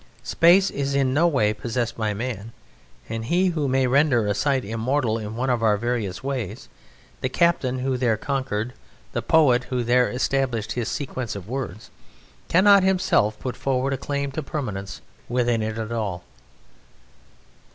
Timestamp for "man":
2.15-2.53